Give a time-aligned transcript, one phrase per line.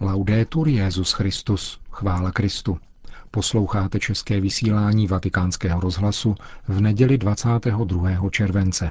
[0.00, 2.78] Laudetur Jezus Christus, chvála Kristu.
[3.30, 6.34] Posloucháte české vysílání Vatikánského rozhlasu
[6.68, 8.30] v neděli 22.
[8.30, 8.90] července.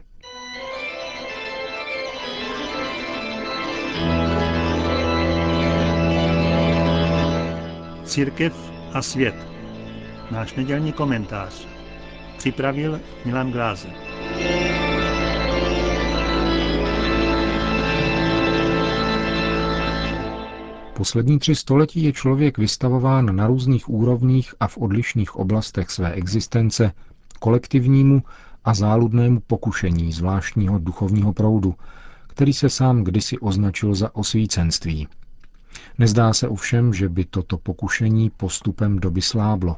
[8.06, 9.36] Církev a svět.
[10.32, 11.68] Náš nedělní komentář.
[12.38, 14.15] Připravil Milan Glázer.
[20.98, 26.92] Poslední tři století je člověk vystavován na různých úrovních a v odlišných oblastech své existence
[27.40, 28.24] kolektivnímu
[28.66, 31.76] a záludnému pokušení zvláštního duchovního proudu,
[32.28, 35.08] který se sám kdysi označil za osvícenství.
[35.98, 39.76] Nezdá se ovšem, že by toto pokušení postupem doby sláblo.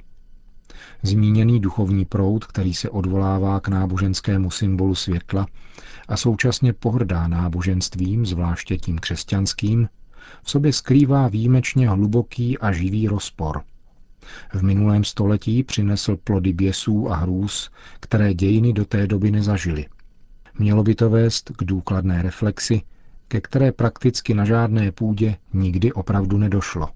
[1.03, 5.47] Zmíněný duchovní proud, který se odvolává k náboženskému symbolu světla
[6.07, 9.89] a současně pohrdá náboženstvím, zvláště tím křesťanským,
[10.43, 13.61] v sobě skrývá výjimečně hluboký a živý rozpor.
[14.53, 19.85] V minulém století přinesl plody běsů a hrůz, které dějiny do té doby nezažily.
[20.59, 22.81] Mělo by to vést k důkladné reflexi,
[23.27, 26.89] ke které prakticky na žádné půdě nikdy opravdu nedošlo.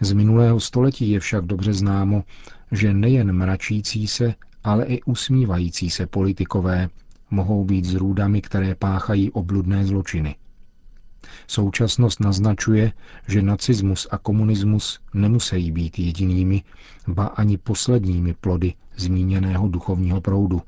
[0.00, 2.24] Z minulého století je však dobře známo,
[2.72, 6.88] že nejen mračící se, ale i usmívající se politikové
[7.30, 10.36] mohou být zrůdami, které páchají obludné zločiny.
[11.46, 12.92] Současnost naznačuje,
[13.28, 16.62] že nacismus a komunismus nemusí být jedinými,
[17.08, 20.62] ba ani posledními plody zmíněného duchovního proudu.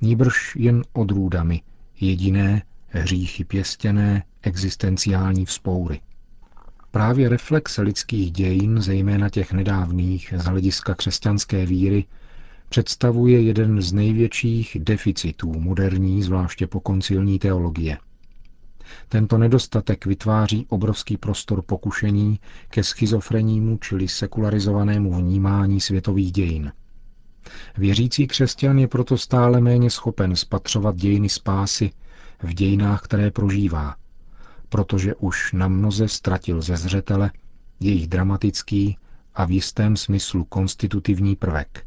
[0.00, 1.62] Níbrž jen odrůdami,
[2.00, 6.00] jediné, hříchy pěstěné, existenciální vzpoury.
[6.90, 12.04] Právě reflexe lidských dějin, zejména těch nedávných z hlediska křesťanské víry,
[12.68, 17.98] představuje jeden z největších deficitů moderní, zvláště pokoncilní teologie–
[19.08, 26.72] tento nedostatek vytváří obrovský prostor pokušení ke schizofrenímu, čili sekularizovanému vnímání světových dějin.
[27.78, 31.90] Věřící křesťan je proto stále méně schopen spatřovat dějiny spásy
[32.42, 33.94] v dějinách, které prožívá,
[34.68, 37.30] protože už na mnoze ztratil ze zřetele
[37.80, 38.98] jejich dramatický
[39.34, 41.86] a v jistém smyslu konstitutivní prvek.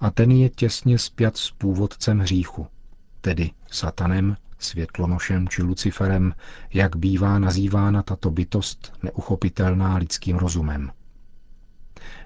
[0.00, 2.66] A ten je těsně spjat s původcem hříchu,
[3.20, 6.34] tedy satanem světlonošem či Luciferem,
[6.72, 10.90] jak bývá nazývána tato bytost neuchopitelná lidským rozumem.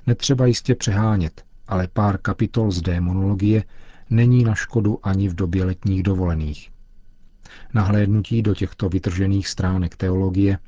[0.06, 3.64] Netřeba jistě přehánět, ale pár kapitol z démonologie
[4.10, 6.70] není na škodu ani v době letních dovolených.
[7.74, 10.58] Nahlédnutí do těchto vytržených stránek teologie,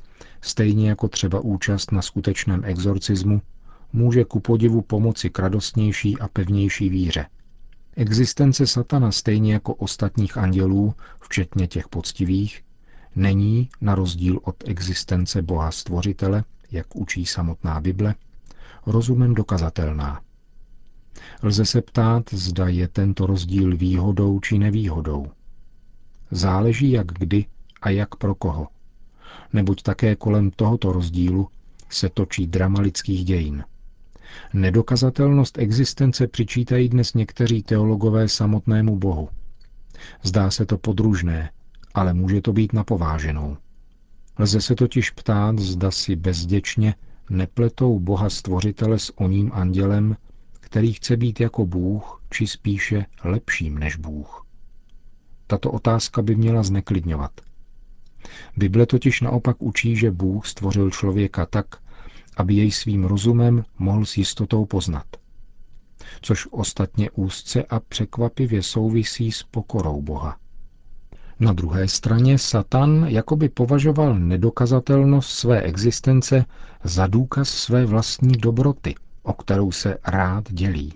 [0.41, 3.43] stejně jako třeba účast na skutečném exorcismu,
[3.93, 7.27] může ku podivu pomoci k radostnější a pevnější víře–
[7.97, 12.65] Existence satana stejně jako ostatních andělů, včetně těch poctivých,
[13.17, 18.15] není, na rozdíl od existence Boha Stvořitele, jak učí samotná Bible,
[18.87, 20.21] rozumem dokazatelná.
[21.43, 25.27] Lze se ptát, zda je tento rozdíl výhodou či nevýhodou.
[26.31, 27.47] Záleží jak kdy
[27.83, 28.69] a jak pro koho.
[29.53, 31.49] Neboť také kolem tohoto rozdílu
[31.91, 33.65] se točí drama lidských dějin.
[34.53, 39.29] Nedokazatelnost existence přičítají dnes někteří teologové samotnému Bohu.
[40.23, 41.51] Zdá se to podružné,
[41.95, 43.57] ale může to být napováženou.
[44.39, 46.95] Lze se totiž ptát, zda si bezděčně
[47.31, 50.17] nepletou Boha stvořitele s oním andělem,
[50.61, 54.47] který chce být jako Bůh, či spíše lepším než Bůh.
[55.47, 57.31] Tato otázka by měla zneklidňovat.
[58.57, 61.67] Bible totiž naopak učí, že Bůh stvořil člověka tak,
[62.37, 65.07] aby jej svým rozumem mohl s jistotou poznat.
[66.23, 70.37] Což ostatně úzce a překvapivě souvisí s pokorou Boha.
[71.41, 76.45] Na druhé straně Satan jakoby považoval nedokazatelnost své existence
[76.85, 80.93] za důkaz své vlastní dobroty, o kterou se rád dělí.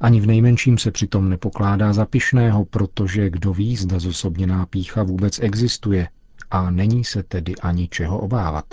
[0.00, 5.38] Ani v nejmenším se přitom nepokládá za pišného, protože kdo ví, zda zosobněná pícha vůbec
[5.38, 6.08] existuje
[6.50, 8.64] a není se tedy ani čeho obávat.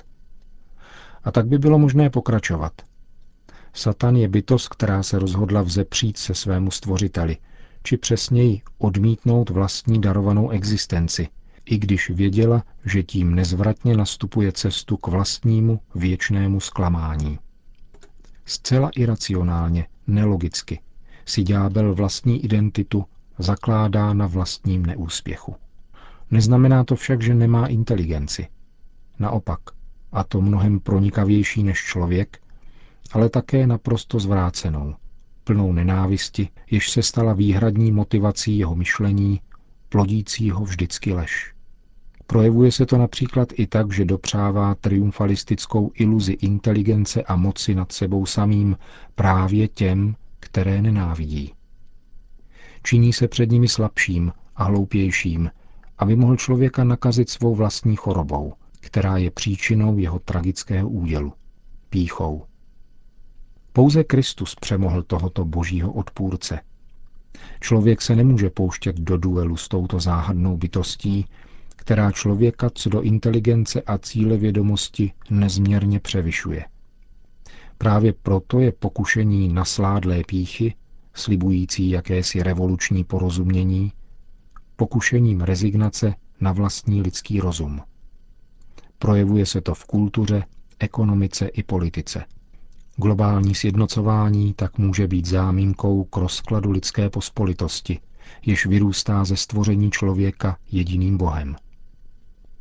[1.26, 2.74] A tak by bylo možné pokračovat.
[3.74, 7.38] Satan je bytost, která se rozhodla vzepřít se svému stvořiteli,
[7.84, 11.28] či přesněji odmítnout vlastní darovanou existenci,
[11.66, 17.40] i když věděla, že tím nezvratně nastupuje cestu k vlastnímu věčnému zklamání.
[18.46, 20.80] Zcela iracionálně, nelogicky,
[21.26, 23.06] si ďábel vlastní identitu
[23.40, 25.56] zakládá na vlastním neúspěchu.
[26.32, 28.48] Neznamená to však, že nemá inteligenci.
[29.20, 29.60] Naopak,
[30.12, 32.40] a to mnohem pronikavější než člověk,
[33.12, 34.96] ale také naprosto zvrácenou,
[35.44, 39.42] plnou nenávisti, jež se stala výhradní motivací jeho myšlení,
[39.90, 41.54] plodícího vždycky lež.
[42.28, 48.26] Projevuje se to například i tak, že dopřává triumfalistickou iluzi inteligence a moci nad sebou
[48.26, 48.78] samým
[49.16, 51.54] právě těm, které nenávidí.
[52.84, 55.52] Činí se před nimi slabším a hloupějším,
[55.98, 58.54] aby mohl člověka nakazit svou vlastní chorobou,
[58.86, 61.34] která je příčinou jeho tragického údělu–
[61.90, 62.46] píchou.
[63.74, 66.60] Pouze Kristus přemohl tohoto božího odpůrce.
[67.60, 71.26] Člověk se nemůže pouštět do duelu s touto záhadnou bytostí,
[71.76, 76.66] která člověka co do inteligence a cíle vědomosti nezměrně převyšuje.
[77.78, 80.76] Právě proto je pokušení nasládlé píchy,
[81.14, 83.92] slibující jakési revoluční porozumění,
[84.76, 87.82] pokušením rezignace na vlastní lidský rozum.
[89.06, 90.44] Projevuje se to v kultuře,
[90.80, 92.26] ekonomice i politice.
[92.96, 98.00] Globální sjednocování tak může být zámínkou k rozkladu lidské pospolitosti,
[98.46, 101.56] jež vyrůstá ze stvoření člověka jediným Bohem.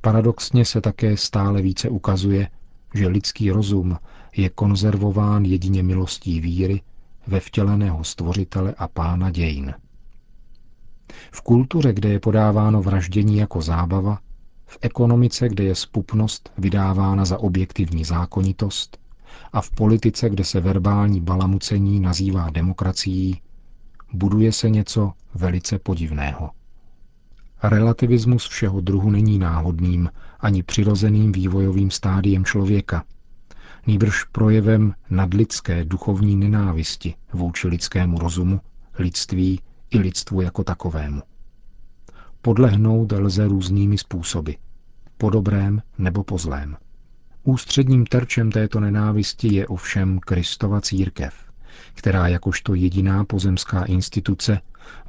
[0.01, 2.49] Paradoxně se také stále více ukazuje,
[2.95, 3.99] že lidský rozum
[4.37, 6.83] je konzervován jedině milostí víry
[7.27, 9.75] ve vtěleného stvořitele a pána dějin.
[11.33, 14.19] V kultuře, kde je podáváno vraždění jako zábava,
[14.67, 18.99] v ekonomice, kde je spupnost vydávána za objektivní zákonitost
[19.53, 23.41] a v politice, kde se verbální balamucení nazývá demokracií,
[24.13, 26.51] buduje se něco velice podivného.
[27.63, 33.05] Relativismus všeho druhu není náhodným ani přirozeným vývojovým stádiem člověka,
[33.87, 38.61] nýbrž projevem nadlidské duchovní nenávisti vůči lidskému rozumu,
[38.99, 39.61] lidství
[39.91, 41.23] i lidstvu jako takovému.
[42.45, 44.53] Podlehnout lze různými způsoby,
[45.19, 46.77] po dobrém nebo po zlém.
[47.45, 51.35] Ústředním terčem této nenávisti je ovšem Kristova církev,
[51.95, 54.61] která jakožto jediná pozemská instituce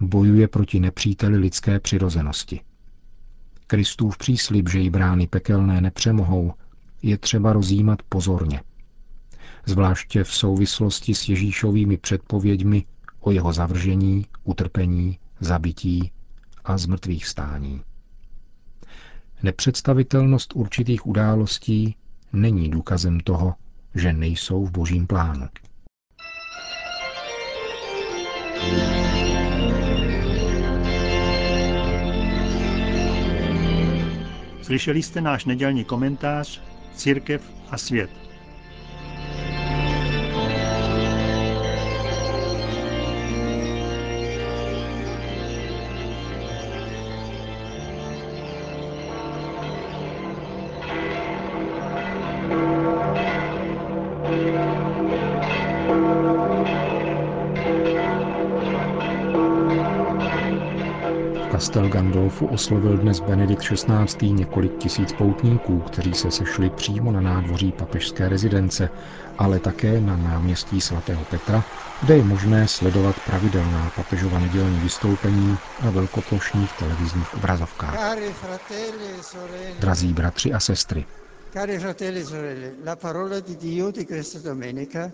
[0.02, 2.62] bojuje proti nepříteli lidské přirozenosti.
[3.68, 6.54] Kristův příslib, že jí brány pekelné nepřemohou,
[7.02, 8.62] je třeba rozjímat pozorně.
[9.66, 12.86] Zvláště v souvislosti s Ježíšovými předpověďmi
[13.20, 16.12] o jeho zavržení, utrpení, zabití
[16.66, 17.82] a zmrtvých stání.
[19.44, 21.96] Nepředstavitelnost určitých událostí
[22.34, 23.56] není důkazem toho,
[23.96, 25.48] že nejsou v božím plánu.
[34.62, 36.62] Slyšeli jste náš nedělní komentář
[36.96, 38.25] Církev a svět.
[61.56, 64.32] Kastel Gandolfu oslovil dnes Benedikt XVI.
[64.32, 68.90] několik tisíc poutníků, kteří se sešli přímo na nádvoří papežské rezidence,
[69.38, 71.66] ale také na náměstí svatého Petra,
[72.00, 77.96] kde je možné sledovat pravidelná papežova nedělní vystoupení na velkoplošních televizních obrazovkách.
[79.80, 81.06] Drazí bratři a sestry,
[81.54, 85.12] Cari fratelli e sorelle, la parola di Dio di questa domenica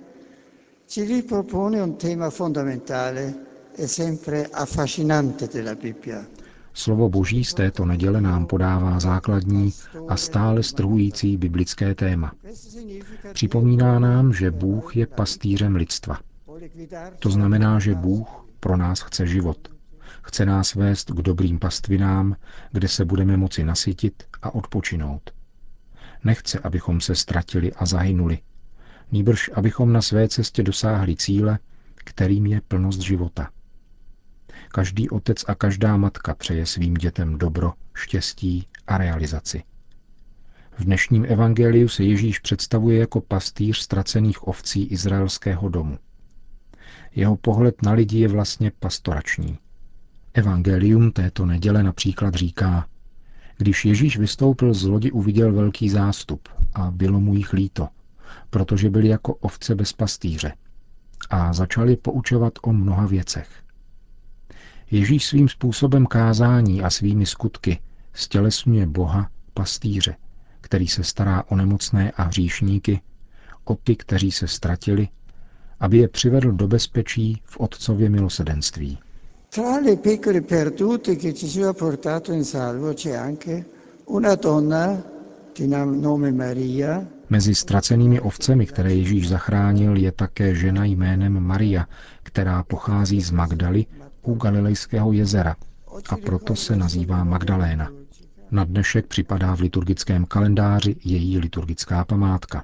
[0.88, 3.51] ci ripropone un tema fondamentale
[6.74, 9.74] Slovo Boží z této neděle nám podává základní
[10.08, 12.34] a stále strhující biblické téma.
[13.34, 16.20] Připomíná nám, že Bůh je pastýřem lidstva.
[17.20, 19.68] To znamená, že Bůh pro nás chce život.
[20.24, 22.36] Chce nás vést k dobrým pastvinám,
[22.72, 25.32] kde se budeme moci nasytit a odpočinout.
[26.24, 28.40] Nechce, abychom se ztratili a zahynuli.
[29.12, 31.60] Nýbrž, abychom na své cestě dosáhli cíle,
[31.96, 33.50] kterým je plnost života.
[34.70, 39.64] Každý otec a každá matka přeje svým dětem dobro, štěstí a realizaci.
[40.78, 45.98] V dnešním evangeliu se Ježíš představuje jako pastýř ztracených ovcí izraelského domu.
[47.16, 49.58] Jeho pohled na lidi je vlastně pastorační.
[50.34, 52.88] Evangelium této neděle například říká,
[53.58, 57.88] když Ježíš vystoupil z lodi, uviděl velký zástup a bylo mu jich líto,
[58.50, 60.54] protože byli jako ovce bez pastýře
[61.30, 63.64] a začali poučovat o mnoha věcech.
[64.92, 67.80] Ježíš svým způsobem kázání a svými skutky
[68.14, 70.16] stělesňuje Boha, pastýře,
[70.62, 73.02] který se stará o nemocné a hříšníky,
[73.66, 75.08] o ty, kteří se ztratili,
[75.80, 78.98] aby je přivedl do bezpečí v Otcově milosedenství.
[79.50, 83.66] Tra le piccole perdute che Gesù ha portato in salvo c'è anche
[84.06, 85.04] una donna
[85.58, 87.06] di nome Maria.
[87.30, 91.88] Mezi ztracenými ovcemi, které Ježíš zachránil, je také žena jménem Maria,
[92.24, 93.86] která pochází z Magdaly
[94.24, 95.56] u Galilejského jezera
[96.10, 97.92] a proto se nazývá Magdaléna.
[98.52, 102.64] Na dnešek připadá v liturgickém kalendáři její liturgická památka.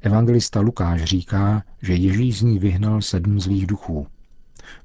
[0.00, 4.06] Evangelista Lukáš říká, že Ježíš z ní vyhnal sedm zlých duchů.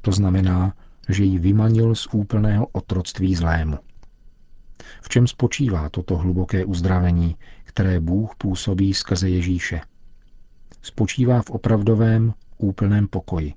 [0.02, 0.74] To znamená,
[1.10, 3.78] že ji vymanil z úplného otroctví zlému.
[5.02, 9.82] V čem spočívá toto hluboké uzdravení, které Bůh působí skrze Ježíše?
[10.82, 13.54] Spočívá v opravdovém, úplném pokoji,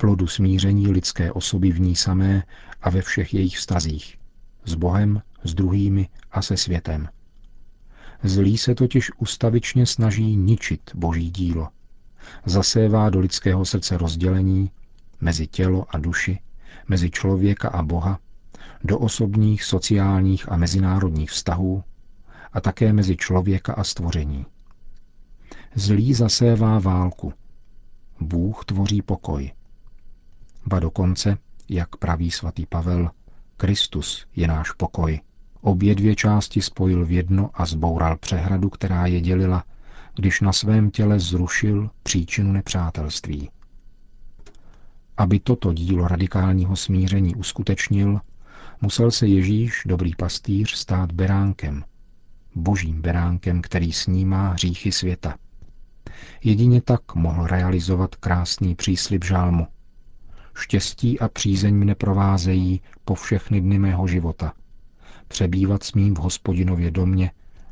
[0.00, 2.42] plodu smíření lidské osoby v ní samé
[2.82, 4.18] a ve všech jejich vztazích,
[4.64, 7.08] s Bohem, s druhými a se světem.
[8.22, 11.68] Zlý se totiž ustavičně snaží ničit boží dílo.
[12.46, 14.70] Zasévá do lidského srdce rozdělení
[15.20, 16.38] mezi tělo a duši,
[16.88, 18.18] mezi člověka a Boha,
[18.84, 21.84] do osobních, sociálních a mezinárodních vztahů
[22.52, 24.46] a také mezi člověka a stvoření.
[25.74, 27.32] Zlý zasévá válku.
[28.20, 29.52] Bůh tvoří pokoj.
[30.66, 31.38] Ba dokonce,
[31.68, 33.10] jak praví svatý Pavel,
[33.56, 35.20] Kristus je náš pokoj.
[35.60, 39.64] Obě dvě části spojil v jedno a zboural přehradu, která je dělila,
[40.14, 43.50] když na svém těle zrušil příčinu nepřátelství.
[45.16, 48.20] Aby toto dílo radikálního smíření uskutečnil,
[48.80, 51.84] musel se Ježíš, dobrý pastýř, stát beránkem,
[52.54, 55.34] božím beránkem, který snímá hříchy světa.
[56.44, 59.66] Jedině tak mohl realizovat krásný příslib žálmu.
[60.60, 64.52] Štěstí a přízeň mne provázejí po všechny dny mého života.
[65.28, 67.30] Přebývat smím v hospodinově domě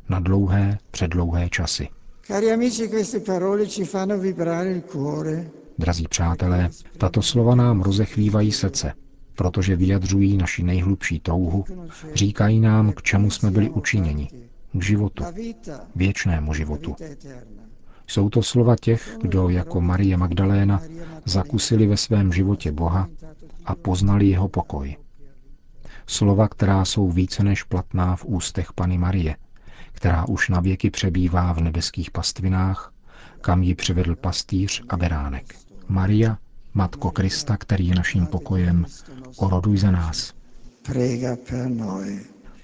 [0.09, 1.87] na dlouhé, předlouhé časy.
[2.27, 5.49] Cari amici, queste parole ci fanno vibrare il cuore.
[5.77, 8.93] Drazí přátelé, tato slova nám rozechvívají srdce,
[9.35, 11.65] protože vyjadřují naši nejhlubší touhu,
[12.13, 14.29] říkají nám, k čemu jsme byli učiněni,
[14.73, 15.23] k životu,
[15.95, 16.95] věčnému životu.
[18.09, 20.81] Jsou to slova těch, kdo jako Marie Magdaléna
[21.25, 23.07] zakusili ve svém životě Boha
[23.65, 24.97] a poznali jeho pokoj.
[26.07, 29.35] Slova, která jsou více než platná v ústech Pany Marie,
[29.91, 32.93] která už na věky přebývá v nebeských pastvinách,
[33.41, 35.55] kam ji přivedl pastýř a beránek.
[35.87, 36.37] Maria,
[36.73, 38.85] Matko Krista, který je naším pokojem,
[39.37, 40.33] oroduj za nás.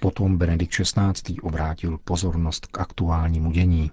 [0.00, 1.40] Potom Benedikt XVI.
[1.42, 3.90] obrátil pozornost k aktuálnímu dění.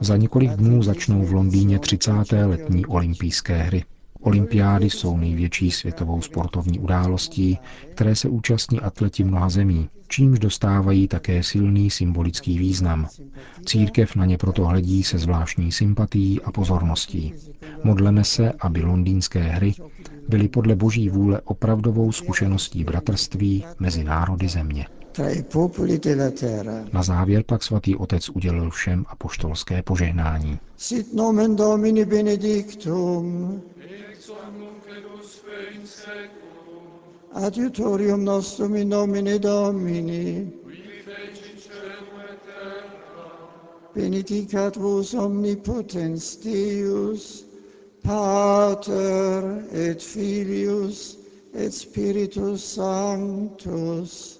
[0.00, 2.12] Za několik dnů začnou v Londýně 30.
[2.46, 3.84] letní olympijské hry.
[4.20, 7.58] Olympiády jsou největší světovou sportovní událostí,
[7.94, 13.08] které se účastní atleti mnoha zemí, čímž dostávají také silný symbolický význam.
[13.66, 17.34] Církev na ně proto hledí se zvláštní sympatií a pozorností.
[17.84, 19.74] Modleme se, aby londýnské hry
[20.28, 24.86] byly podle boží vůle opravdovou zkušeností bratrství mezi národy země.
[26.92, 30.58] Na závěr pak svatý otec udělil všem apoštolské požehnání.
[30.76, 33.62] Sit nomen Domini benedictum.
[37.32, 40.52] Adiutorium nostrum in nomine Domini.
[43.94, 47.46] Benedicat vos omnipotens Deus,
[48.02, 51.18] Pater et Filius
[51.54, 54.39] et Spiritus Sanctus.